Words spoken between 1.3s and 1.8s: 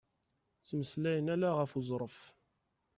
ala ɣef